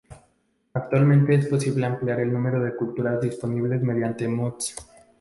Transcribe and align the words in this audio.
Actualmente 0.73 1.35
es 1.35 1.45
posible 1.45 1.85
ampliar 1.85 2.19
el 2.21 2.33
número 2.33 2.59
de 2.59 2.75
culturas 2.75 3.21
disponibles 3.21 3.83
mediante 3.83 4.27
Mods. 4.27 4.73